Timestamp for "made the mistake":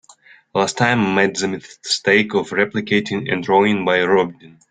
1.27-2.33